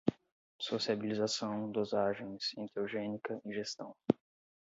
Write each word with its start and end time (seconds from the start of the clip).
sociabilização, 0.59 1.71
dosagens, 1.71 2.57
enteogênica, 2.57 3.39
ingestão 3.45 3.95